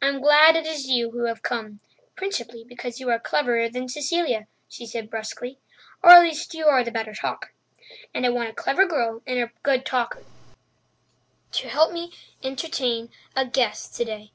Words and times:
"I'm 0.00 0.20
glad 0.20 0.54
it 0.54 0.66
is 0.66 0.86
you 0.86 1.10
who 1.10 1.24
have 1.24 1.42
come—principally 1.42 2.62
because 2.62 3.00
you 3.00 3.10
are 3.10 3.18
cleverer 3.18 3.68
than 3.68 3.88
Cecilia," 3.88 4.46
she 4.68 4.86
said 4.86 5.10
brusquely. 5.10 5.58
"Or 6.00 6.10
at 6.10 6.22
least 6.22 6.54
you 6.54 6.66
are 6.66 6.84
the 6.84 6.92
better 6.92 7.12
talker. 7.12 7.50
And 8.14 8.24
I 8.24 8.28
want 8.28 8.50
a 8.50 8.54
clever 8.54 8.86
girl 8.86 9.20
and 9.26 9.40
a 9.40 9.50
good 9.64 9.84
talker 9.84 10.22
to 11.50 11.68
help 11.68 11.92
me 11.92 12.12
entertain 12.40 13.10
a 13.34 13.44
guest 13.46 13.96
today. 13.96 14.30